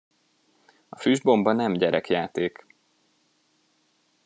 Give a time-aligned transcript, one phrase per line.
[0.89, 2.65] A füstbomba nem gyerekjáték.